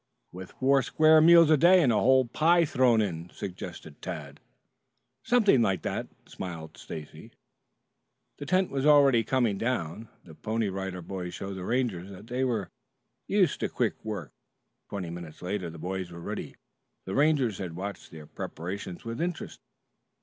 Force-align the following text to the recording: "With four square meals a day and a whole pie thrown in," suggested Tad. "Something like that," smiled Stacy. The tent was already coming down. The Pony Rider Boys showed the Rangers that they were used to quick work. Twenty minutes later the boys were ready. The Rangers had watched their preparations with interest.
"With 0.31 0.53
four 0.53 0.81
square 0.81 1.21
meals 1.21 1.51
a 1.51 1.57
day 1.57 1.79
and 1.83 1.93
a 1.93 1.99
whole 1.99 2.25
pie 2.25 2.65
thrown 2.65 3.01
in," 3.01 3.29
suggested 3.29 4.01
Tad. 4.01 4.39
"Something 5.21 5.61
like 5.61 5.83
that," 5.83 6.07
smiled 6.25 6.75
Stacy. 6.75 7.29
The 8.39 8.47
tent 8.47 8.71
was 8.71 8.83
already 8.83 9.23
coming 9.23 9.59
down. 9.59 10.09
The 10.23 10.33
Pony 10.33 10.69
Rider 10.69 11.03
Boys 11.03 11.35
showed 11.35 11.53
the 11.53 11.63
Rangers 11.65 12.09
that 12.09 12.25
they 12.25 12.43
were 12.43 12.71
used 13.27 13.59
to 13.59 13.69
quick 13.69 13.93
work. 14.03 14.31
Twenty 14.89 15.11
minutes 15.11 15.43
later 15.43 15.69
the 15.69 15.77
boys 15.77 16.09
were 16.11 16.19
ready. 16.19 16.55
The 17.05 17.13
Rangers 17.13 17.59
had 17.59 17.75
watched 17.75 18.09
their 18.09 18.25
preparations 18.25 19.05
with 19.05 19.21
interest. 19.21 19.59